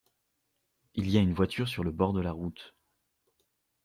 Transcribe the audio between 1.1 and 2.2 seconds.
y a une voiture sur le bord